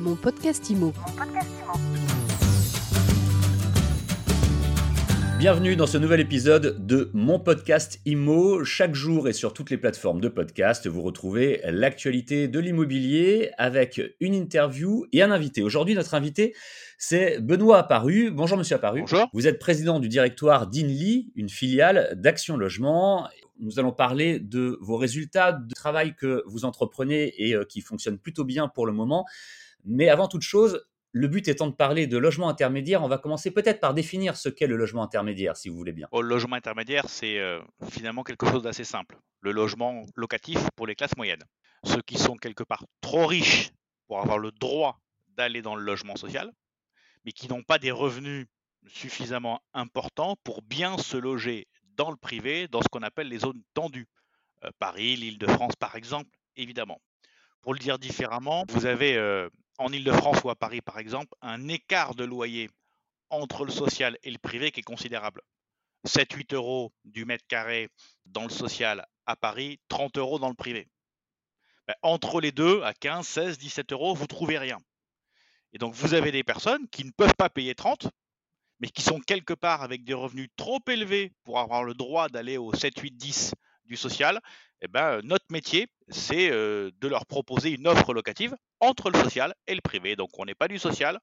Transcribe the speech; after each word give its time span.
Mon 0.00 0.16
podcast 0.16 0.70
IMO. 0.70 0.94
Bienvenue 5.38 5.76
dans 5.76 5.86
ce 5.86 5.98
nouvel 5.98 6.20
épisode 6.20 6.86
de 6.86 7.10
mon 7.12 7.38
podcast 7.38 8.00
IMO. 8.06 8.64
Chaque 8.64 8.94
jour 8.94 9.28
et 9.28 9.34
sur 9.34 9.52
toutes 9.52 9.68
les 9.68 9.76
plateformes 9.76 10.22
de 10.22 10.28
podcast, 10.28 10.86
vous 10.86 11.02
retrouvez 11.02 11.60
l'actualité 11.64 12.48
de 12.48 12.58
l'immobilier 12.58 13.50
avec 13.58 14.00
une 14.20 14.34
interview 14.34 15.04
et 15.12 15.22
un 15.22 15.30
invité. 15.30 15.62
Aujourd'hui, 15.62 15.94
notre 15.94 16.14
invité, 16.14 16.54
c'est 16.96 17.38
Benoît 17.38 17.80
Apparu. 17.80 18.30
Bonjour 18.30 18.56
Monsieur 18.56 18.76
Apparu. 18.76 19.00
Bonjour. 19.00 19.28
Vous 19.34 19.46
êtes 19.46 19.58
président 19.58 20.00
du 20.00 20.08
directoire 20.08 20.66
d'INLI, 20.66 21.30
une 21.36 21.50
filiale 21.50 22.14
d'Action 22.16 22.56
Logement. 22.56 23.28
Nous 23.58 23.78
allons 23.78 23.92
parler 23.92 24.38
de 24.38 24.78
vos 24.80 24.96
résultats 24.96 25.52
de 25.52 25.74
travail 25.74 26.14
que 26.14 26.42
vous 26.46 26.64
entreprenez 26.64 27.34
et 27.36 27.54
euh, 27.54 27.64
qui 27.64 27.82
fonctionnent 27.82 28.18
plutôt 28.18 28.44
bien 28.44 28.68
pour 28.68 28.86
le 28.86 28.92
moment. 28.92 29.26
Mais 29.84 30.08
avant 30.08 30.28
toute 30.28 30.42
chose, 30.42 30.84
le 31.12 31.28
but 31.28 31.48
étant 31.48 31.66
de 31.66 31.74
parler 31.74 32.06
de 32.06 32.18
logement 32.18 32.48
intermédiaire, 32.48 33.02
on 33.02 33.08
va 33.08 33.18
commencer 33.18 33.50
peut-être 33.50 33.80
par 33.80 33.94
définir 33.94 34.36
ce 34.36 34.48
qu'est 34.48 34.66
le 34.66 34.76
logement 34.76 35.02
intermédiaire, 35.02 35.56
si 35.56 35.68
vous 35.68 35.76
voulez 35.76 35.92
bien. 35.92 36.08
Oh, 36.12 36.22
le 36.22 36.28
logement 36.28 36.56
intermédiaire, 36.56 37.08
c'est 37.08 37.38
euh, 37.38 37.60
finalement 37.90 38.22
quelque 38.22 38.46
chose 38.46 38.62
d'assez 38.62 38.84
simple. 38.84 39.18
Le 39.40 39.52
logement 39.52 40.04
locatif 40.14 40.58
pour 40.76 40.86
les 40.86 40.94
classes 40.94 41.16
moyennes. 41.16 41.42
Ceux 41.84 42.02
qui 42.02 42.18
sont 42.18 42.36
quelque 42.36 42.62
part 42.62 42.84
trop 43.00 43.26
riches 43.26 43.70
pour 44.06 44.20
avoir 44.20 44.38
le 44.38 44.52
droit 44.52 45.00
d'aller 45.36 45.62
dans 45.62 45.74
le 45.74 45.82
logement 45.82 46.16
social, 46.16 46.52
mais 47.24 47.32
qui 47.32 47.48
n'ont 47.48 47.62
pas 47.62 47.78
des 47.78 47.90
revenus 47.90 48.46
suffisamment 48.86 49.62
importants 49.74 50.36
pour 50.44 50.62
bien 50.62 50.98
se 50.98 51.16
loger 51.16 51.66
dans 51.96 52.10
le 52.10 52.16
privé, 52.16 52.68
dans 52.68 52.82
ce 52.82 52.88
qu'on 52.88 53.02
appelle 53.02 53.28
les 53.28 53.38
zones 53.38 53.62
tendues. 53.74 54.08
Euh, 54.64 54.70
Paris, 54.78 55.16
l'Île-de-France 55.16 55.76
par 55.76 55.96
exemple, 55.96 56.30
évidemment. 56.56 57.00
Pour 57.62 57.74
le 57.74 57.78
dire 57.78 57.98
différemment, 57.98 58.64
vous 58.68 58.86
avez 58.86 59.16
euh, 59.16 59.48
en 59.80 59.90
Ile-de-France 59.92 60.44
ou 60.44 60.50
à 60.50 60.56
Paris, 60.56 60.82
par 60.82 60.98
exemple, 60.98 61.34
un 61.40 61.66
écart 61.68 62.14
de 62.14 62.24
loyer 62.24 62.68
entre 63.30 63.64
le 63.64 63.72
social 63.72 64.18
et 64.22 64.30
le 64.30 64.36
privé 64.36 64.70
qui 64.70 64.80
est 64.80 64.84
considérable. 64.84 65.40
7-8 66.06 66.54
euros 66.54 66.92
du 67.04 67.24
mètre 67.24 67.46
carré 67.48 67.88
dans 68.26 68.44
le 68.44 68.50
social 68.50 69.06
à 69.24 69.36
Paris, 69.36 69.80
30 69.88 70.18
euros 70.18 70.38
dans 70.38 70.50
le 70.50 70.54
privé. 70.54 70.86
Ben, 71.86 71.94
entre 72.02 72.42
les 72.42 72.52
deux, 72.52 72.82
à 72.82 72.92
15, 72.92 73.26
16, 73.26 73.58
17 73.58 73.92
euros, 73.92 74.14
vous 74.14 74.26
trouvez 74.26 74.58
rien. 74.58 74.78
Et 75.72 75.78
donc, 75.78 75.94
vous 75.94 76.12
avez 76.12 76.30
des 76.30 76.44
personnes 76.44 76.86
qui 76.88 77.04
ne 77.04 77.10
peuvent 77.10 77.34
pas 77.34 77.48
payer 77.48 77.74
30, 77.74 78.08
mais 78.80 78.88
qui 78.88 79.00
sont 79.00 79.20
quelque 79.20 79.54
part 79.54 79.82
avec 79.82 80.04
des 80.04 80.14
revenus 80.14 80.50
trop 80.56 80.80
élevés 80.88 81.32
pour 81.44 81.58
avoir 81.58 81.84
le 81.84 81.94
droit 81.94 82.28
d'aller 82.28 82.58
au 82.58 82.74
7, 82.74 82.98
8, 82.98 83.12
10 83.12 83.54
social. 83.96 84.40
Eh 84.82 84.88
ben, 84.88 85.20
notre 85.24 85.44
métier, 85.50 85.88
c'est 86.08 86.50
euh, 86.50 86.90
de 87.00 87.08
leur 87.08 87.26
proposer 87.26 87.70
une 87.70 87.86
offre 87.86 88.14
locative 88.14 88.54
entre 88.80 89.10
le 89.10 89.18
social 89.18 89.54
et 89.66 89.74
le 89.74 89.80
privé. 89.82 90.16
Donc 90.16 90.30
on 90.38 90.44
n'est 90.44 90.54
pas 90.54 90.68
du 90.68 90.78
social, 90.78 91.18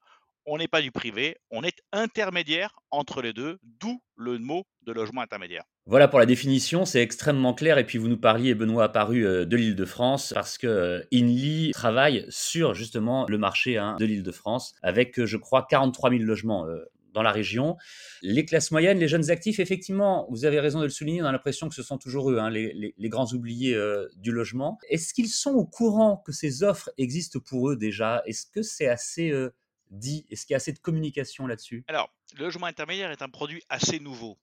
on 0.46 0.58
n'est 0.58 0.68
pas 0.68 0.80
du 0.80 0.92
privé, 0.92 1.36
on 1.50 1.62
est 1.62 1.80
intermédiaire 1.92 2.78
entre 2.90 3.20
les 3.20 3.32
deux, 3.32 3.58
d'où 3.80 4.00
le 4.16 4.38
mot 4.38 4.64
de 4.82 4.92
logement 4.92 5.20
intermédiaire. 5.20 5.64
Voilà 5.86 6.06
pour 6.06 6.18
la 6.18 6.26
définition, 6.26 6.84
c'est 6.84 7.02
extrêmement 7.02 7.52
clair. 7.52 7.78
Et 7.78 7.84
puis 7.84 7.98
vous 7.98 8.08
nous 8.08 8.18
parliez, 8.18 8.54
Benoît 8.54 8.84
Apparu, 8.84 9.26
euh, 9.26 9.44
de 9.44 9.56
l'île 9.56 9.76
de 9.76 9.84
France, 9.84 10.32
parce 10.34 10.56
que 10.56 10.66
euh, 10.66 11.02
INLI 11.12 11.72
travaille 11.72 12.26
sur 12.28 12.74
justement 12.74 13.26
le 13.28 13.38
marché 13.38 13.76
hein, 13.76 13.96
de 13.98 14.04
l'île 14.04 14.22
de 14.22 14.32
France, 14.32 14.74
avec, 14.82 15.24
je 15.24 15.36
crois, 15.36 15.66
43 15.68 16.10
000 16.10 16.22
logements 16.22 16.66
dans 17.12 17.22
la 17.22 17.32
région. 17.32 17.76
Les 18.22 18.44
classes 18.44 18.70
moyennes, 18.70 18.98
les 18.98 19.08
jeunes 19.08 19.30
actifs, 19.30 19.60
effectivement, 19.60 20.26
vous 20.30 20.44
avez 20.44 20.60
raison 20.60 20.78
de 20.78 20.84
le 20.84 20.90
souligner, 20.90 21.22
on 21.22 21.26
a 21.26 21.32
l'impression 21.32 21.68
que 21.68 21.74
ce 21.74 21.82
sont 21.82 21.98
toujours 21.98 22.30
eux, 22.30 22.38
hein, 22.38 22.50
les, 22.50 22.94
grands 23.08 23.32
oubliés 23.32 23.74
euh, 23.74 24.08
du 24.16 24.32
logement. 24.32 24.78
Est-ce 24.88 25.14
qu'ils 25.14 25.28
sont 25.28 25.52
au 25.52 25.64
courant 25.64 26.18
que 26.18 26.32
ces 26.32 26.62
offres 26.62 26.90
existent 26.98 27.40
pour 27.40 27.70
eux 27.70 27.76
déjà? 27.76 28.22
Est-ce 28.26 28.46
que 28.46 28.62
c'est 28.62 28.88
assez 28.88 29.30
euh, 29.30 29.54
dit? 29.90 30.26
Est-ce 30.30 30.46
qu'il 30.46 30.52
y 30.52 30.54
a 30.54 30.58
assez 30.58 30.72
de 30.72 30.78
communication 30.78 31.46
là-dessus? 31.46 31.84
Alors, 31.88 32.12
le 32.36 32.44
logement 32.44 32.66
intermédiaire 32.66 33.10
est 33.10 33.22
un 33.22 33.28
produit 33.28 33.62
assez 33.68 34.00
nouveau, 34.00 34.38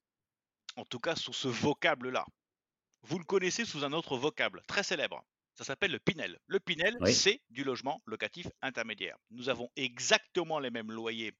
en 0.75 0.86
tout 0.86 0.99
cas 0.99 1.16
sous 1.16 1.33
ce 1.33 1.47
vocable-là. 1.47 2.25
Vous 3.04 3.20
le 3.20 3.25
connaissez 3.25 3.65
sous 3.65 3.83
un 3.83 3.93
autre 3.93 4.17
vocable 4.17 4.61
très 4.67 4.81
célèbre. 4.81 5.23
Ça 5.54 5.64
s'appelle 5.64 5.92
le 5.92 5.99
Pinel. 5.99 6.37
Le 6.48 6.59
Pinel, 6.59 6.98
c'est 7.14 7.42
du 7.49 7.64
logement 7.64 8.02
locatif 8.05 8.48
intermédiaire. 8.61 9.15
Nous 9.31 9.48
avons 9.48 9.70
exactement 9.77 10.59
les 10.59 10.70
mêmes 10.70 10.92
loyers 10.92 11.33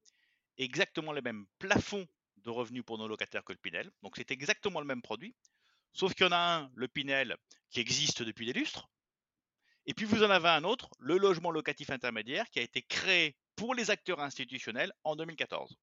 exactement 0.58 1.12
les 1.12 1.22
mêmes 1.22 1.46
plafonds 1.60 2.08
de 2.38 2.50
revenus 2.50 2.84
pour 2.86 2.98
nos 2.98 3.08
locataires 3.08 3.44
que 3.44 3.54
le 3.54 3.58
Pinel. 3.58 3.92
Donc 4.04 4.16
c'est 4.16 4.32
exactement 4.32 4.80
le 4.80 4.86
même 4.86 5.02
produit. 5.02 5.36
Sauf 5.94 6.14
qu'il 6.14 6.26
y 6.26 6.30
en 6.30 6.34
a 6.34 6.38
un, 6.38 6.72
le 6.76 6.88
Pinel, 6.88 7.38
qui 7.70 7.80
existe 7.80 8.22
depuis 8.22 8.46
des 8.46 8.54
lustres. 8.54 8.90
Et 9.86 9.94
puis 9.94 10.06
vous 10.06 10.24
en 10.24 10.30
avez 10.30 10.50
un 10.50 10.64
autre, 10.64 10.90
le 11.00 11.18
logement 11.18 11.52
locatif 11.52 11.90
intermédiaire, 11.90 12.50
qui 12.50 12.60
a 12.60 12.64
été 12.64 12.82
créé 12.82 13.36
pour 13.56 13.76
les 13.76 13.92
acteurs 13.92 14.20
institutionnels 14.20 14.92
en 15.04 15.16
2014. 15.16 15.76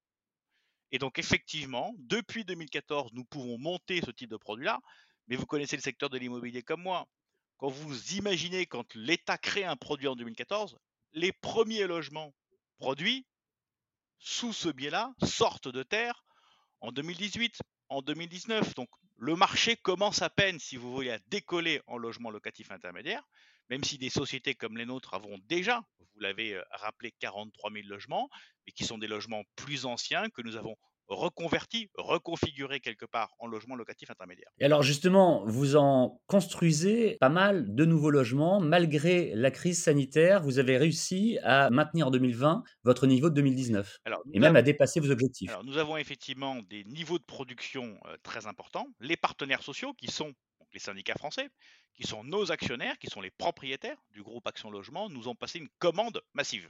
Et 0.91 0.99
donc 0.99 1.19
effectivement, 1.19 1.95
depuis 1.99 2.45
2014, 2.45 3.13
nous 3.15 3.25
pouvons 3.25 3.59
monter 3.59 4.01
ce 4.05 4.11
type 4.11 4.31
de 4.31 4.37
produit-là, 4.37 4.81
mais 5.29 5.37
vous 5.37 5.47
connaissez 5.47 5.77
le 5.77 5.83
secteur 5.83 6.11
de 6.11 6.19
l'immobilier 6.19 6.63
comme 6.63 6.83
moi. 6.83 7.09
Quand 7.57 7.69
vous 7.69 8.15
imaginez 8.15 8.67
quand 8.67 8.95
l'État 8.95 9.39
crée 9.39 9.65
un 9.65 9.77
produit 9.77 10.09
en 10.09 10.17
2014, 10.17 10.77
les 11.13 11.33
premiers 11.33 11.87
logements 11.87 12.35
produits 12.79 13.25
sous 14.23 14.53
ce 14.53 14.69
biais-là, 14.69 15.13
sortent 15.23 15.69
de 15.69 15.83
terre 15.83 16.25
en 16.81 16.93
2018, 16.93 17.61
en 17.89 18.03
2019. 18.03 18.75
Donc 18.75 18.89
le 19.19 19.35
marché 19.35 19.77
commence 19.77 20.23
à 20.23 20.31
peine, 20.31 20.59
si 20.59 20.77
vous 20.77 20.93
voulez, 20.93 21.11
à 21.11 21.19
décoller 21.29 21.83
en 21.89 21.99
logement 21.99 22.31
locatif 22.31 22.71
intermédiaire, 22.71 23.23
même 23.69 23.83
si 23.83 23.99
des 23.99 24.11
sociétés 24.11 24.55
comme 24.55 24.77
les 24.77 24.87
nôtres 24.87 25.15
avons 25.15 25.39
déjà, 25.49 25.83
vous 25.99 26.21
l'avez 26.21 26.55
euh, 26.55 26.63
rappelé, 26.71 27.13
43 27.19 27.73
000 27.73 27.89
logements, 27.89 28.29
mais 28.65 28.73
qui 28.73 28.85
sont 28.85 28.99
des 28.99 29.09
logements 29.09 29.43
plus 29.57 29.87
anciens 29.87 30.31
que 30.31 30.43
nous 30.43 30.57
avons 30.57 30.77
reconverti, 31.13 31.89
reconfiguré 31.95 32.81
quelque 32.81 33.07
part 33.07 33.35
en 33.39 33.47
logement 33.47 33.77
locatif 33.77 34.11
intermédiaire. 34.11 34.51
Et 34.59 34.65
alors 34.65 34.83
justement, 34.83 35.45
vous 35.47 35.77
en 35.77 36.21
construisez 36.27 37.17
pas 37.21 37.29
mal 37.29 37.75
de 37.75 37.85
nouveaux 37.85 38.11
logements. 38.11 38.61
Malgré 38.61 39.33
la 39.35 39.51
crise 39.51 39.83
sanitaire, 39.83 40.43
vous 40.43 40.59
avez 40.59 40.77
réussi 40.77 41.39
à 41.43 41.71
maintenir 41.71 42.09
en 42.09 42.11
2020 42.11 42.63
votre 42.85 43.07
niveau 43.07 43.31
de 43.31 43.35
2019 43.35 43.99
et 44.33 44.41
même 44.41 44.57
à 44.57 44.63
dépasser 44.63 45.01
vos 45.01 45.11
objectifs. 45.11 45.51
Alors, 45.51 45.65
nous 45.65 45.79
avons 45.79 45.97
effectivement 45.97 46.57
des 46.69 46.85
niveaux 46.85 47.19
de 47.19 47.25
production 47.25 47.99
euh, 48.07 48.17
très 48.23 48.47
importants. 48.47 48.87
Les 49.01 49.17
partenaires 49.17 49.63
sociaux 49.63 49.93
qui 49.95 50.11
sont 50.11 50.33
les 50.73 50.81
syndicats 50.81 51.15
français, 51.15 51.49
qui 51.95 52.07
sont 52.07 52.25
nos 52.25 52.51
actionnaires, 52.51 52.99
qui 52.99 53.09
sont 53.09 53.21
les 53.21 53.31
propriétaires 53.31 53.99
du 54.11 54.23
groupe 54.23 54.47
Action 54.47 54.71
Logement, 54.71 55.09
nous 55.11 55.29
ont 55.29 55.35
passé 55.35 55.59
une 55.59 55.69
commande 55.79 56.23
massive 56.33 56.69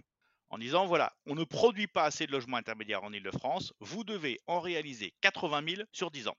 en 0.53 0.59
disant 0.59 0.85
voilà, 0.85 1.17
on 1.25 1.35
ne 1.35 1.45
produit 1.45 1.87
pas 1.87 2.05
assez 2.05 2.27
de 2.27 2.33
logements 2.33 2.59
intermédiaires 2.59 3.03
en 3.03 3.13
Ile-de-France, 3.13 3.73
vous 3.81 4.05
devez 4.05 4.39
en 4.47 4.61
réaliser 4.61 5.15
80 5.23 5.77
000 5.77 5.83
sur 5.93 6.11
10 6.11 6.29
ans. 6.29 6.37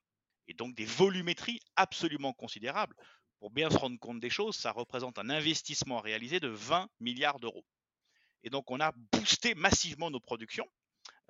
Et 0.47 0.53
donc 0.53 0.75
des 0.75 0.85
volumétries 0.85 1.59
absolument 1.75 2.31
considérables. 2.31 2.95
Pour 3.39 3.49
bien 3.49 3.71
se 3.71 3.77
rendre 3.77 3.97
compte 3.99 4.19
des 4.19 4.29
choses, 4.29 4.55
ça 4.55 4.71
représente 4.71 5.17
un 5.17 5.31
investissement 5.31 5.99
réalisé 5.99 6.39
de 6.39 6.47
20 6.47 6.89
milliards 6.99 7.39
d'euros. 7.39 7.65
Et 8.43 8.51
donc 8.51 8.69
on 8.69 8.79
a 8.79 8.91
boosté 9.11 9.55
massivement 9.55 10.11
nos 10.11 10.19
productions. 10.19 10.67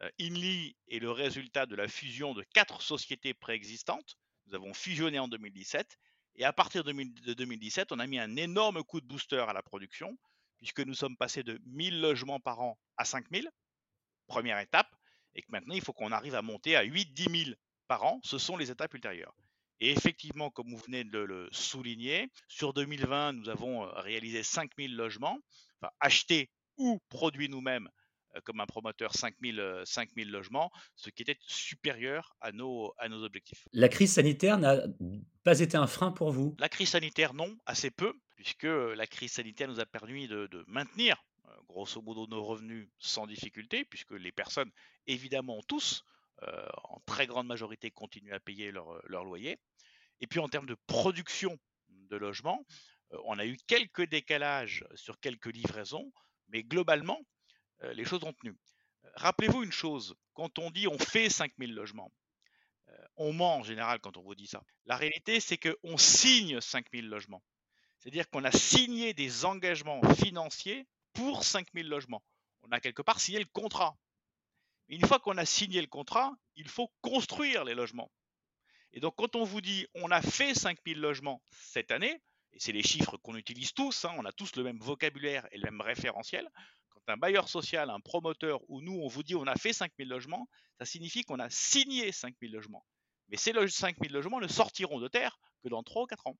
Euh, 0.02 0.10
Inly 0.20 0.76
est 0.90 1.00
le 1.00 1.10
résultat 1.10 1.66
de 1.66 1.76
la 1.76 1.88
fusion 1.88 2.34
de 2.34 2.44
quatre 2.54 2.82
sociétés 2.82 3.34
préexistantes. 3.34 4.18
Nous 4.48 4.56
avons 4.56 4.74
fusionné 4.74 5.20
en 5.20 5.30
2017 5.30 5.98
et 6.36 6.44
à 6.44 6.52
partir 6.52 6.84
de 6.84 6.92
2017, 6.92 7.94
on 7.94 8.00
a 8.00 8.08
mis 8.08 8.20
un 8.20 8.36
énorme 8.36 8.84
coup 8.84 9.00
de 9.00 9.06
booster 9.06 9.46
à 9.48 9.54
la 9.54 9.62
production 9.62 10.18
puisque 10.64 10.80
nous 10.80 10.94
sommes 10.94 11.18
passés 11.18 11.44
de 11.44 11.60
1000 11.66 12.00
logements 12.00 12.40
par 12.40 12.62
an 12.62 12.80
à 12.96 13.04
5000, 13.04 13.50
première 14.28 14.60
étape, 14.60 14.88
et 15.36 15.42
que 15.42 15.52
maintenant 15.52 15.76
il 15.76 15.82
faut 15.82 15.92
qu'on 15.92 16.14
arrive 16.14 16.36
à 16.36 16.42
monter 16.42 16.78
à 16.78 16.86
8-10 16.86 17.46
000 17.48 17.56
par 17.90 18.06
an, 18.06 18.22
ce 18.24 18.38
sont 18.38 18.56
les 18.56 18.72
étapes 18.72 18.94
ultérieures. 18.94 19.36
Et 19.82 19.92
effectivement, 19.92 20.50
comme 20.52 20.70
vous 20.70 20.78
venez 20.78 21.04
de 21.04 21.20
le 21.20 21.50
souligner, 21.52 22.32
sur 22.48 22.74
2020, 22.74 23.34
nous 23.34 23.50
avons 23.50 23.84
euh, 23.84 23.90
réalisé 24.00 24.42
5000 24.42 24.96
logements, 24.96 25.38
enfin 25.82 25.92
achetés 26.00 26.50
ou 26.78 27.02
produits 27.10 27.50
nous-mêmes 27.50 27.90
euh, 28.38 28.40
comme 28.46 28.62
un 28.62 28.66
promoteur 28.66 29.14
5000, 29.14 29.82
5000 29.84 30.30
euh, 30.30 30.32
logements, 30.32 30.72
ce 30.96 31.10
qui 31.10 31.24
était 31.24 31.38
supérieur 31.42 32.38
à 32.40 32.54
nos, 32.54 32.94
à 33.00 33.10
nos 33.10 33.22
objectifs. 33.26 33.68
La 33.74 33.90
crise 33.90 34.14
sanitaire 34.14 34.58
n'a 34.58 34.78
pas 35.44 35.60
été 35.60 35.76
un 35.76 35.88
frein 35.88 36.14
pour 36.14 36.32
vous? 36.32 36.56
La 36.58 36.70
crise 36.70 36.92
sanitaire, 36.92 37.34
non, 37.34 37.54
assez 37.66 37.92
peu 37.92 38.14
puisque 38.44 38.64
la 38.64 39.08
crise 39.08 39.32
sanitaire 39.32 39.70
nous 39.70 39.80
a 39.80 39.86
permis 39.86 40.28
de, 40.28 40.66
maintenir, 40.68 41.16
grosso 41.70 42.02
modo, 42.02 42.28
nos 42.28 42.44
revenus 42.44 42.90
sans 43.00 43.26
difficulté, 43.26 43.86
puisque 43.86 44.12
les 44.12 44.34
personnes, 44.34 44.70
évidemment, 45.08 45.62
tous, 45.64 46.04
en 46.42 47.00
très 47.06 47.26
grande 47.26 47.48
majorité, 47.48 47.90
continuent 47.90 48.34
à 48.34 48.42
payer 48.42 48.72
leur, 48.72 49.02
loyer. 49.08 49.60
Et 50.20 50.28
puis 50.28 50.40
en 50.40 50.50
termes 50.50 50.66
de 50.66 50.76
production 50.88 51.58
de 51.88 52.18
logements, 52.18 52.66
on 53.24 53.40
a 53.40 53.46
eu 53.46 53.56
quelques 53.66 54.10
décalages 54.10 54.86
sur 54.94 55.22
quelques 55.22 55.54
livraisons, 55.54 56.12
mais 56.50 56.64
globalement, 56.64 57.22
les 57.94 58.04
choses 58.04 58.26
ont 58.26 58.34
tenu. 58.34 58.58
Rappelez-vous 59.16 59.64
une 59.64 59.72
chose, 59.72 60.16
quand 60.34 60.60
on 60.60 60.70
dit 60.70 60.88
on 60.90 61.00
fait 61.00 61.30
5000 61.30 61.74
logements, 61.74 62.12
on 63.16 63.32
ment 63.32 63.60
en 63.60 63.64
général 63.64 64.02
quand 64.02 64.18
on 64.18 64.22
vous 64.22 64.36
dit 64.36 64.48
ça. 64.48 64.62
La 64.86 64.98
réalité, 64.98 65.40
c'est 65.40 65.58
qu'on 65.58 65.98
signe 65.98 66.60
5000 66.60 67.08
logements. 67.08 67.42
C'est-à-dire 68.04 68.30
qu'on 68.30 68.44
a 68.44 68.52
signé 68.52 69.14
des 69.14 69.46
engagements 69.46 70.02
financiers 70.16 70.86
pour 71.14 71.46
5000 71.46 71.88
logements. 71.88 72.22
on 72.64 72.72
a 72.74 72.82
quelque 72.82 73.02
part 73.02 73.22
signé 73.22 73.40
le 73.40 73.46
contrat. 73.46 73.96
Une 74.90 75.08
fois 75.08 75.20
qu'on 75.20 75.38
a 75.38 75.46
signé 75.46 75.80
le 75.80 75.88
contrat, 75.88 76.34
il 76.58 76.68
faut 76.68 76.92
construire 77.00 77.64
les 77.64 77.74
logements. 77.74 78.12
Et 78.92 79.00
donc, 79.00 79.16
quand 79.16 79.38
on 79.38 79.46
vous 79.46 79.62
dit 79.62 79.88
on 79.96 80.12
a 80.12 80.22
fait 80.22 80.54
5000 80.54 81.00
logements 81.00 81.42
cette 81.50 81.92
année, 81.92 82.22
et 82.52 82.60
c'est 82.60 82.74
les 82.74 82.84
chiffres 82.84 83.16
qu'on 83.16 83.38
utilise 83.38 83.74
tous, 83.74 84.04
hein, 84.04 84.14
on 84.18 84.26
a 84.26 84.34
tous 84.34 84.58
le 84.58 84.64
même 84.64 84.80
vocabulaire 84.80 85.48
et 85.54 85.58
le 85.58 85.64
même 85.64 85.80
référentiel, 85.80 86.50
quand 86.90 87.02
un 87.08 87.16
bailleur 87.16 87.48
social, 87.48 87.90
un 87.90 88.02
promoteur 88.02 88.60
ou 88.68 88.82
nous, 88.82 89.00
on 89.00 89.08
vous 89.08 89.24
dit 89.24 89.36
on 89.36 89.48
a 89.48 89.56
fait 89.56 89.72
5000 89.72 90.10
logements, 90.10 90.50
ça 90.78 90.84
signifie 90.84 91.24
qu'on 91.24 91.40
a 91.40 91.50
signé 91.50 92.12
5000 92.12 92.52
logements. 92.52 92.86
Mais 93.30 93.38
ces 93.38 93.54
5000 93.54 94.12
logements 94.12 94.42
ne 94.42 94.50
sortiront 94.50 95.00
de 95.00 95.08
terre 95.08 95.40
que 95.64 95.70
dans 95.70 95.84
3 95.84 96.04
ou 96.04 96.08
4 96.08 96.28
ans. 96.28 96.38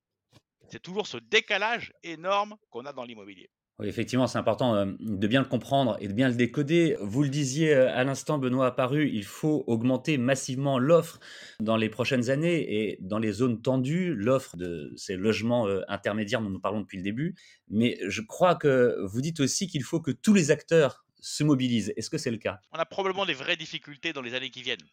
C'est 0.68 0.82
toujours 0.82 1.06
ce 1.06 1.18
décalage 1.18 1.92
énorme 2.02 2.56
qu'on 2.70 2.86
a 2.86 2.92
dans 2.92 3.04
l'immobilier. 3.04 3.50
Oui, 3.80 3.88
effectivement, 3.88 4.28
c'est 4.28 4.38
important 4.38 4.76
euh, 4.76 4.92
de 5.00 5.26
bien 5.26 5.40
le 5.40 5.48
comprendre 5.48 5.96
et 5.98 6.06
de 6.06 6.12
bien 6.12 6.28
le 6.28 6.34
décoder. 6.36 6.96
Vous 7.00 7.24
le 7.24 7.28
disiez 7.28 7.74
euh, 7.74 7.92
à 7.92 8.04
l'instant, 8.04 8.38
Benoît 8.38 8.66
Apparu, 8.66 9.10
il 9.12 9.24
faut 9.24 9.64
augmenter 9.66 10.16
massivement 10.16 10.78
l'offre 10.78 11.18
dans 11.58 11.76
les 11.76 11.88
prochaines 11.88 12.30
années 12.30 12.72
et 12.72 12.98
dans 13.00 13.18
les 13.18 13.32
zones 13.32 13.60
tendues, 13.62 14.14
l'offre 14.14 14.56
de 14.56 14.92
ces 14.96 15.16
logements 15.16 15.66
euh, 15.66 15.80
intermédiaires 15.88 16.40
dont 16.40 16.50
nous 16.50 16.60
parlons 16.60 16.82
depuis 16.82 16.98
le 16.98 17.02
début. 17.02 17.34
Mais 17.68 17.98
je 18.06 18.22
crois 18.22 18.54
que 18.54 18.96
vous 19.02 19.20
dites 19.20 19.40
aussi 19.40 19.66
qu'il 19.66 19.82
faut 19.82 20.00
que 20.00 20.12
tous 20.12 20.34
les 20.34 20.52
acteurs 20.52 21.04
se 21.20 21.42
mobilisent. 21.42 21.92
Est-ce 21.96 22.10
que 22.10 22.18
c'est 22.18 22.30
le 22.30 22.38
cas? 22.38 22.60
On 22.70 22.78
a 22.78 22.86
probablement 22.86 23.26
des 23.26 23.34
vraies 23.34 23.56
difficultés 23.56 24.12
dans 24.12 24.22
les 24.22 24.34
années 24.34 24.50
qui 24.50 24.62
viennent. 24.62 24.86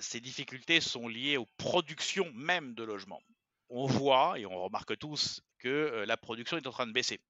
ces 0.00 0.20
difficultés 0.20 0.80
sont 0.80 1.08
liées 1.08 1.36
aux 1.36 1.48
productions 1.56 2.30
même 2.34 2.74
de 2.74 2.84
logements. 2.84 3.22
On 3.68 3.86
voit 3.86 4.38
et 4.38 4.46
on 4.46 4.62
remarque 4.62 4.96
tous 4.98 5.40
que 5.58 6.04
la 6.06 6.16
production 6.16 6.56
est 6.56 6.66
en 6.66 6.70
train 6.70 6.86
de 6.86 6.92
baisser. 6.92 7.20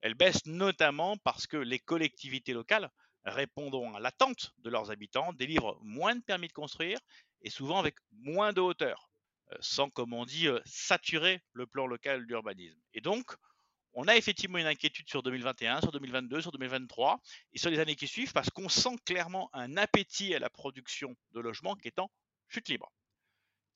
Elle 0.00 0.14
baisse 0.14 0.46
notamment 0.46 1.16
parce 1.18 1.46
que 1.46 1.56
les 1.56 1.78
collectivités 1.78 2.52
locales, 2.52 2.90
répondant 3.24 3.94
à 3.94 4.00
l'attente 4.00 4.52
de 4.58 4.70
leurs 4.70 4.90
habitants, 4.90 5.32
délivrent 5.32 5.78
moins 5.82 6.14
de 6.14 6.22
permis 6.22 6.48
de 6.48 6.52
construire 6.52 6.98
et 7.42 7.50
souvent 7.50 7.78
avec 7.78 7.96
moins 8.12 8.52
de 8.52 8.60
hauteur, 8.60 9.10
euh, 9.52 9.56
sans, 9.60 9.90
comme 9.90 10.12
on 10.12 10.24
dit, 10.24 10.48
euh, 10.48 10.60
saturer 10.64 11.42
le 11.52 11.66
plan 11.66 11.86
local 11.86 12.26
d'urbanisme. 12.26 12.80
Et 12.94 13.00
donc, 13.00 13.34
on 13.94 14.08
a 14.08 14.16
effectivement 14.16 14.58
une 14.58 14.66
inquiétude 14.66 15.08
sur 15.08 15.22
2021, 15.22 15.80
sur 15.80 15.90
2022, 15.90 16.40
sur 16.42 16.52
2023 16.52 17.20
et 17.52 17.58
sur 17.58 17.70
les 17.70 17.78
années 17.78 17.96
qui 17.96 18.06
suivent 18.06 18.32
parce 18.32 18.50
qu'on 18.50 18.68
sent 18.68 18.96
clairement 19.04 19.48
un 19.54 19.76
appétit 19.76 20.34
à 20.34 20.38
la 20.38 20.50
production 20.50 21.16
de 21.32 21.40
logements 21.40 21.74
qui 21.74 21.88
est 21.88 21.98
en 21.98 22.10
chute 22.48 22.68
libre. 22.68 22.92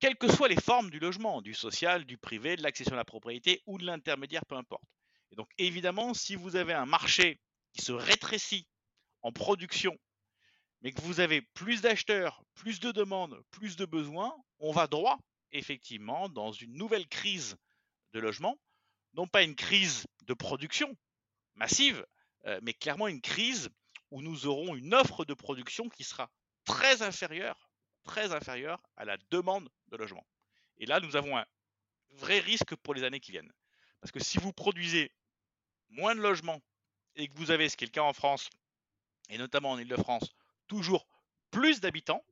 Quelles 0.01 0.17
que 0.17 0.33
soient 0.33 0.49
les 0.49 0.61
formes 0.61 0.89
du 0.89 0.99
logement, 0.99 1.43
du 1.43 1.53
social, 1.53 2.07
du 2.07 2.17
privé, 2.17 2.57
de 2.57 2.63
l'accession 2.63 2.95
à 2.95 2.97
la 2.97 3.05
propriété 3.05 3.63
ou 3.67 3.79
de 3.79 3.85
l'intermédiaire, 3.85 4.47
peu 4.47 4.57
importe. 4.57 4.83
Et 5.31 5.37
donc 5.37 5.51
évidemment, 5.59 6.15
si 6.15 6.35
vous 6.35 6.57
avez 6.57 6.73
un 6.73 6.87
marché 6.87 7.39
qui 7.75 7.83
se 7.83 7.93
rétrécit 7.93 8.67
en 9.23 9.31
production, 9.31 9.97
mais 10.81 10.93
que 10.93 11.03
vous 11.03 11.21
avez 11.21 11.43
plus 11.43 11.83
d'acheteurs, 11.83 12.43
plus 12.55 12.81
de 12.81 12.93
demandes, 12.93 13.43
plus 13.51 13.77
de 13.77 13.85
besoins, 13.85 14.35
on 14.59 14.73
va 14.73 14.87
droit 14.87 15.19
effectivement 15.53 16.31
dans 16.31 16.53
une 16.53 16.73
nouvelle 16.73 17.07
crise 17.07 17.57
de 18.15 18.21
logement, 18.21 18.59
non 19.13 19.27
pas 19.27 19.43
une 19.43 19.55
crise 19.55 20.07
de 20.23 20.35
production 20.35 20.97
massive, 21.57 22.07
euh, 22.47 22.59
mais 22.63 22.73
clairement 22.73 23.09
une 23.09 23.21
crise 23.21 23.69
où 24.11 24.23
nous 24.23 24.47
aurons 24.47 24.75
une 24.75 24.95
offre 24.95 25.27
de 25.27 25.35
production 25.35 25.91
qui 25.91 26.05
sera 26.05 26.31
très 26.65 27.03
inférieure, 27.03 27.70
très 28.05 28.33
inférieure 28.33 28.83
à 28.97 29.05
la 29.05 29.17
demande 29.31 29.69
de 29.89 29.97
logement. 29.97 30.27
Et 30.79 30.87
là, 30.87 31.01
nous 31.01 31.17
avons 31.17 31.37
un 31.37 31.45
vrai 32.17 32.39
risque 32.41 32.75
pour 32.77 32.95
les 32.95 33.05
années 33.05 33.21
qui 33.21 33.33
viennent. 33.33 33.53
Parce 34.01 34.13
que 34.13 34.21
si 34.21 34.39
vous 34.39 34.53
produisez 34.53 35.13
moins 35.91 36.15
de 36.15 36.21
logements 36.21 36.61
et 37.17 37.29
que 37.29 37.37
vous 37.37 37.51
avez, 37.51 37.69
ce 37.69 37.77
qui 37.77 37.85
est 37.85 37.89
le 37.89 37.93
cas 37.93 38.03
en 38.03 38.13
France, 38.13 38.49
et 39.29 39.39
notamment 39.39 39.73
en 39.73 39.79
Ile-de-France, 39.79 40.31
toujours 40.67 41.07
plus 41.51 41.81
d'habitants, 41.81 42.25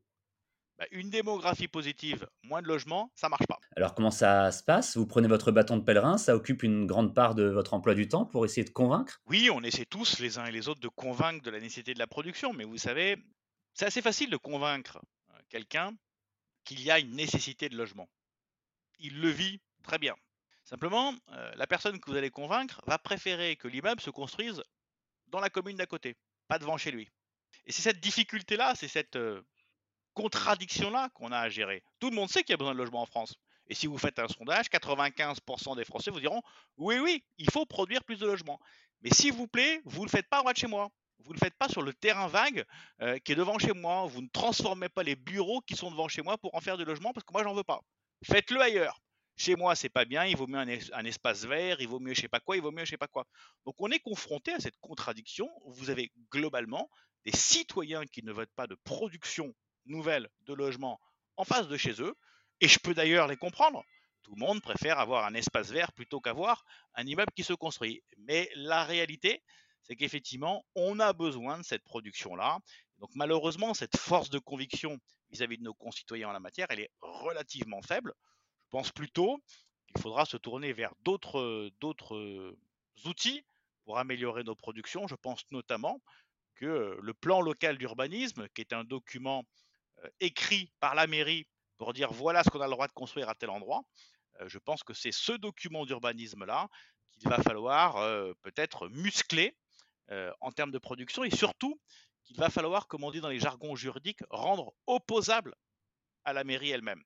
bah, 0.79 0.87
une 0.93 1.11
démographie 1.11 1.67
positive, 1.67 2.29
moins 2.45 2.63
de 2.63 2.69
logements, 2.69 3.11
ça 3.17 3.29
marche 3.29 3.47
pas. 3.49 3.59
Alors 3.77 3.95
comment 3.95 4.13
ça 4.13 4.53
se 4.53 4.63
passe? 4.63 4.97
Vous 4.97 5.07
prenez 5.07 5.27
votre 5.27 5.51
bâton 5.51 5.77
de 5.77 5.83
pèlerin, 5.83 6.19
ça 6.19 6.37
occupe 6.37 6.63
une 6.63 6.87
grande 6.87 7.15
part 7.15 7.35
de 7.35 7.45
votre 7.49 7.75
emploi 7.75 7.95
du 7.95 8.07
temps 8.07 8.25
pour 8.25 8.45
essayer 8.45 8.65
de 8.65 8.71
convaincre? 8.71 9.21
Oui, 9.27 9.51
on 9.53 9.63
essaie 9.65 9.87
tous, 9.87 10.21
les 10.21 10.39
uns 10.39 10.47
et 10.47 10.53
les 10.53 10.69
autres, 10.69 10.81
de 10.81 10.89
convaincre 10.89 11.43
de 11.43 11.51
la 11.51 11.59
nécessité 11.59 11.95
de 11.95 11.99
la 11.99 12.07
production, 12.07 12.53
mais 12.53 12.65
vous 12.65 12.79
savez, 12.79 13.17
c'est 13.75 13.87
assez 13.87 14.03
facile 14.03 14.31
de 14.31 14.37
convaincre 14.37 15.01
quelqu'un 15.49 15.97
qu'il 16.65 16.83
y 16.83 16.91
a 16.91 16.99
une 16.99 17.15
nécessité 17.17 17.69
de 17.69 17.77
logement. 17.77 18.09
Il 18.99 19.21
le 19.21 19.31
vit 19.31 19.61
très 19.83 19.99
bien. 19.99 20.15
Simplement, 20.65 21.15
euh, 21.33 21.53
la 21.57 21.67
personne 21.67 21.99
que 21.99 22.11
vous 22.11 22.17
allez 22.17 22.31
convaincre 22.31 22.83
va 22.87 22.99
préférer 22.99 23.57
que 23.57 23.69
l'immeuble 23.69 24.01
se 24.01 24.11
construise 24.11 24.63
dans 25.29 25.41
la 25.41 25.49
commune 25.51 25.77
d'à 25.77 25.87
côté, 25.87 26.17
pas 26.47 26.59
devant 26.59 26.77
chez 26.77 26.91
lui. 26.91 27.09
Et 27.65 27.73
c'est 27.73 27.83
cette 27.83 28.01
difficulté-là, 28.01 28.75
c'est 28.75 28.89
cette 28.89 29.17
euh, 29.17 29.43
contradiction-là 30.15 31.09
qu'on 31.15 31.33
a 31.33 31.39
à 31.39 31.49
gérer. 31.49 31.83
Tout 32.01 32.11
le 32.11 32.17
monde 32.17 32.29
sait 32.29 32.43
qu'il 32.43 32.53
y 32.53 32.55
a 32.55 32.59
besoin 32.59 32.75
de 32.75 32.79
logements 32.79 33.03
en 33.03 33.07
France. 33.07 33.35
Et 33.69 33.75
si 33.75 33.87
vous 33.87 33.99
faites 33.99 34.19
un 34.19 34.29
sondage, 34.29 34.67
95% 34.67 35.77
des 35.77 35.85
Français 35.85 36.11
vous 36.11 36.21
diront 36.21 36.43
oui, 36.77 36.99
oui, 36.99 37.25
il 37.37 37.51
faut 37.51 37.67
produire 37.67 38.03
plus 38.05 38.19
de 38.19 38.27
logements. 38.27 38.61
Mais 39.03 39.11
s'il 39.11 39.33
vous 39.33 39.47
plaît, 39.47 39.81
vous 39.85 40.01
ne 40.01 40.07
le 40.07 40.11
faites 40.11 40.29
pas 40.29 40.39
en 40.39 40.41
droit 40.41 40.53
de 40.53 40.59
chez 40.59 40.67
moi. 40.67 40.91
Vous 41.29 41.35
ne 41.35 41.39
faites 41.39 41.59
pas 41.59 41.69
sur 41.69 41.83
le 41.83 41.93
terrain 41.93 42.27
vague 42.27 42.65
euh, 43.03 43.19
qui 43.19 43.33
est 43.33 43.35
devant 43.35 43.59
chez 43.59 43.75
moi. 43.75 44.07
Vous 44.07 44.23
ne 44.23 44.29
transformez 44.29 44.89
pas 44.89 45.03
les 45.03 45.15
bureaux 45.15 45.61
qui 45.61 45.77
sont 45.77 45.91
devant 45.91 46.09
chez 46.09 46.23
moi 46.23 46.39
pour 46.39 46.55
en 46.55 46.61
faire 46.63 46.79
du 46.79 46.87
logement 46.87 47.13
parce 47.13 47.23
que 47.25 47.33
moi, 47.35 47.45
j'en 47.45 47.53
veux 47.53 47.65
pas. 47.65 47.83
Faites-le 48.25 48.59
ailleurs. 48.59 48.99
Chez 49.37 49.55
moi, 49.55 49.77
c'est 49.77 49.91
pas 49.91 50.07
bien, 50.07 50.25
il 50.25 50.37
vaut 50.37 50.47
mieux 50.47 50.59
un, 50.59 51.05
espace 51.05 51.45
vert, 51.45 51.81
il 51.81 51.87
vaut 51.87 52.01
mieux 52.01 52.15
je 52.15 52.23
sais 52.23 52.29
pas 52.29 52.41
quoi, 52.41 52.57
il 52.57 52.63
vaut 52.63 52.73
mieux 52.73 52.85
je 52.87 52.91
sais 52.91 52.97
pas 52.97 53.07
quoi. 53.07 53.25
Donc 53.67 53.77
on 53.79 53.91
est 53.91 54.01
confronté 54.01 54.55
à 54.55 54.59
cette 54.59 54.79
contradiction. 54.81 55.49
Vous 55.67 55.91
avez 55.91 56.11
globalement 56.33 56.89
des 57.27 57.37
citoyens 57.37 58.05
qui 58.07 58.25
ne 58.25 58.33
votent 58.33 58.55
pas 58.57 58.67
de 58.67 58.75
production 58.83 59.55
nouvelle 59.85 60.29
de 60.47 60.55
logement 60.55 60.99
en 61.37 61.45
face 61.45 61.69
de 61.69 61.77
chez 61.77 62.03
eux, 62.03 62.15
et 62.61 62.69
je 62.69 62.81
peux 62.81 62.95
d'ailleurs 62.95 63.29
les 63.29 63.37
comprendre. 63.37 63.85
Tout 64.23 64.35
le 64.35 64.41
monde 64.41 64.61
préfère 64.61 64.99
avoir 64.99 65.25
un 65.25 65.35
espace 65.35 65.71
vert 65.71 65.93
plutôt 65.93 66.21
qu'avoir 66.21 66.65
un 66.95 67.07
immeuble 67.07 67.33
qui 67.37 67.45
se 67.45 67.53
construit. 67.53 68.03
Mais 68.17 68.51
la 68.57 68.83
réalité, 68.83 69.45
c'est 69.89 69.97
qu'effectivement, 69.97 70.65
on 70.75 71.01
a 71.01 71.13
besoin 71.13 71.59
de 71.59 71.63
cette 71.65 71.83
production-là. 71.83 72.59
Donc 72.99 73.11
malheureusement, 73.15 73.73
cette 73.75 73.97
force 73.97 74.29
de 74.29 74.39
conviction 74.39 74.99
vis-à-vis 75.31 75.57
-vis 75.57 75.59
de 75.61 75.65
nos 75.65 75.75
concitoyens 75.75 76.29
en 76.29 76.33
la 76.33 76.41
matière, 76.41 76.67
elle 76.71 76.81
est 76.81 76.91
relativement 77.01 77.81
faible. 77.83 78.13
Je 78.65 78.69
pense 78.71 78.93
plutôt 78.93 79.43
qu'il 79.87 80.01
faudra 80.03 80.27
se 80.27 80.37
tourner 80.37 80.75
vers 80.75 80.93
d'autres, 81.01 81.73
outils 83.07 83.45
pour 83.85 83.99
améliorer 83.99 84.45
nos 84.45 84.55
productions. 84.55 85.07
Je 85.07 85.15
pense 85.15 85.43
notamment 85.51 86.03
que 86.57 86.99
le 87.01 87.15
plan 87.15 87.41
local 87.41 87.79
d'urbanisme, 87.79 88.49
qui 88.51 88.61
est 88.61 88.73
un 88.75 88.85
document 88.85 89.45
écrit 90.21 90.71
par 90.81 90.95
la 90.95 91.07
mairie 91.07 91.47
pour 91.79 91.95
dire 91.95 92.13
voilà 92.13 92.43
ce 92.45 92.51
qu'on 92.51 92.61
a 92.61 92.67
le 92.67 92.73
droit 92.73 92.89
de 92.89 92.93
construire 92.93 93.29
à 93.29 93.35
tel 93.35 93.51
endroit, 93.51 93.83
je 94.47 94.59
pense 94.59 94.83
que 94.83 94.93
c'est 94.93 95.13
ce 95.13 95.33
document 95.33 95.87
d'urbanisme-là 95.87 96.69
qu'il 97.13 97.31
va 97.31 97.41
falloir 97.43 97.95
peut-être 98.43 98.89
muscler 98.89 99.57
en 100.41 100.53
termes 100.53 100.71
de 100.71 100.79
production 100.79 101.25
et 101.25 101.31
surtout 101.31 101.81
qu'il 102.25 102.37
va 102.37 102.51
falloir, 102.51 102.89
comme 102.89 103.05
on 103.05 103.11
dit 103.11 103.21
dans 103.21 103.29
les 103.29 103.39
jargons 103.39 103.75
juridiques, 103.77 104.21
rendre 104.31 104.73
opposable 104.87 105.55
à 106.25 106.33
la 106.33 106.45
mairie 106.45 106.71
elle-même. 106.71 107.03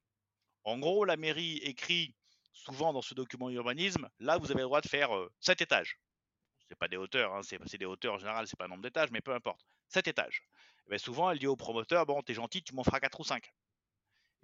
En 0.64 0.78
gros, 0.78 1.04
la 1.04 1.16
mairie 1.16 1.59
écrit 1.59 2.14
souvent 2.52 2.92
dans 2.92 3.02
ce 3.02 3.14
document 3.14 3.50
d'urbanisme, 3.50 4.09
là, 4.21 4.38
vous 4.38 4.50
avez 4.50 4.61
le 4.61 4.66
droit 4.66 4.80
de 4.80 4.88
faire 4.88 5.11
7 5.40 5.62
étages. 5.62 5.99
Ce 6.68 6.75
pas 6.75 6.88
des 6.88 6.97
hauteurs, 6.97 7.35
hein, 7.35 7.42
c'est 7.42 7.76
des 7.76 7.85
hauteurs 7.85 8.14
en 8.14 8.18
général, 8.18 8.47
c'est 8.47 8.56
pas 8.56 8.64
un 8.64 8.68
nombre 8.68 8.82
d'étages, 8.82 9.11
mais 9.11 9.21
peu 9.21 9.35
importe. 9.35 9.61
7 9.88 10.09
étages. 10.09 10.42
Et 10.87 10.90
bien 10.90 10.99
souvent, 10.99 11.30
elle 11.30 11.38
dit 11.38 11.47
au 11.47 11.56
promoteur, 11.56 12.06
bon, 12.06 12.23
t'es 12.23 12.35
gentil, 12.35 12.62
tu 12.62 12.75
m'en 12.75 12.82
feras 12.82 13.00
4 13.00 13.21
ou 13.21 13.25
5. 13.25 13.52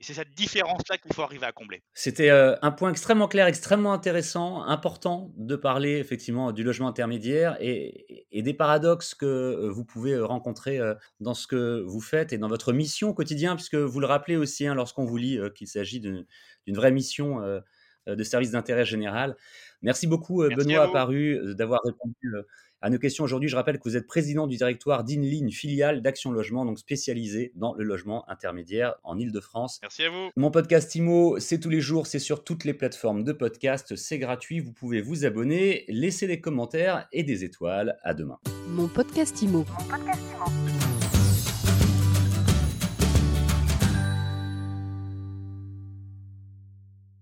Et 0.01 0.05
c'est 0.05 0.15
cette 0.15 0.33
différence-là 0.35 0.97
qu'il 0.97 1.13
faut 1.13 1.23
arriver 1.23 1.45
à 1.45 1.51
combler. 1.51 1.83
C'était 1.93 2.31
euh, 2.31 2.55
un 2.63 2.71
point 2.71 2.91
extrêmement 2.91 3.27
clair, 3.27 3.49
extrêmement 3.49 3.93
intéressant, 3.93 4.63
important 4.63 5.33
de 5.37 5.57
parler 5.57 5.99
effectivement 5.99 6.53
du 6.53 6.63
logement 6.63 6.87
intermédiaire 6.87 7.57
et, 7.61 8.25
des 8.33 8.55
paradoxes 8.55 9.17
que 9.17 9.27
euh, 9.27 9.71
vous 9.71 9.85
pouvez 9.85 10.13
euh, 10.13 10.25
rencontrer 10.25 10.79
dans 11.19 11.35
ce 11.35 11.49
que 11.49 11.83
vous 11.83 12.01
faites 12.01 12.33
et 12.33 12.39
dans 12.39 12.49
votre 12.49 12.73
mission 12.73 13.13
quotidienne, 13.13 13.57
puisque 13.57 13.75
vous 13.75 13.99
le 13.99 14.07
rappelez 14.07 14.37
aussi 14.37 14.67
hein, 14.67 14.75
lorsqu'on 14.75 15.05
vous 15.05 15.17
lit 15.17 15.41
qu'il 15.57 15.67
s'agit 15.67 16.01
d'une 16.01 16.27
vraie 16.69 16.93
mission 16.93 17.41
de 18.07 18.23
service 18.23 18.53
d'intérêt 18.53 18.85
général. 18.85 19.37
Merci 19.83 20.07
beaucoup 20.07 20.45
Benoît 20.45 20.85
Apparu 20.85 21.55
d'avoir 21.55 21.81
répondu 21.85 22.35
à 22.81 22.91
nos 22.91 22.99
questions 22.99 23.25
aujourd'hui. 23.25 23.49
Je 23.49 23.57
rappelle 23.57 23.79
que 23.79 23.85
vous 23.89 23.97
êtes 23.97 24.07
président 24.07 24.47
du 24.47 24.57
directoire 24.57 25.05
d'Inline, 25.05 25.47
une 25.47 25.53
filiale 25.53 26.03
d'Action 26.03 26.31
Logement, 26.31 26.65
donc 26.65 26.79
spécialisée 26.79 27.53
dans 27.55 27.75
le 27.75 27.85
logement 27.85 28.29
intermédiaire 28.29 28.95
en 29.05 29.19
Ile-de-France. 29.19 29.79
Merci 29.83 30.05
à 30.05 30.11
vous. 30.11 30.31
Mon 30.37 30.51
podcast 30.51 30.95
IMO, 30.95 31.39
c'est 31.39 31.59
tous 31.59 31.71
les 31.71 31.81
jours, 31.81 32.07
c'est 32.07 32.19
sur 32.19 32.45
toutes 32.45 32.65
les 32.65 32.75
plateformes 32.75 33.25
de 33.25 33.33
podcast, 33.33 33.97
c'est 33.97 34.19
gratuit, 34.19 34.61
vous 34.61 34.73
pouvez 34.73 35.01
vous 35.01 35.25
abonner, 35.25 35.85
laisser 35.89 36.27
des 36.27 36.41
commentaires 36.41 37.09
et 37.13 37.23
des 37.23 37.45
étoiles. 37.45 37.99
À 38.03 38.15
demain. 38.15 38.39
Mon 38.69 38.89
podcast 38.89 39.41
IMO. 39.43 39.59
Mon 39.59 39.85
podcast 39.85 40.21
IMO. 40.37 40.78